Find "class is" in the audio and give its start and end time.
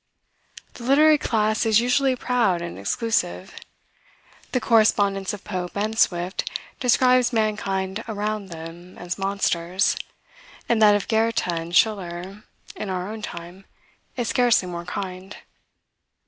1.19-1.79